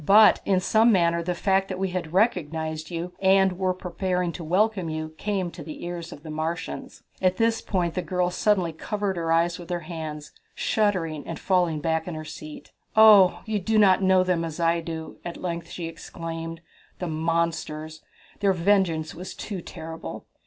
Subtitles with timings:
[0.03, 4.43] "But in some manner the fact that we had recognized you, and were preparing to
[4.43, 8.73] welcome you, came to the ears of the Martians." At this point the girl suddenly
[8.73, 12.71] covered her eyes with her hands, shuddering and falling back in her seat.
[12.95, 16.61] "Oh, you do not know them as I do!" at length she exclaimed.
[16.97, 18.01] "The monsters!
[18.39, 20.25] Their vengeance was too terrible!